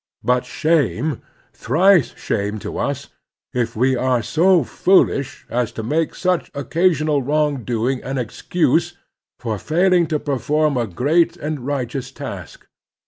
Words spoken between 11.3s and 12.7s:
and righteous task.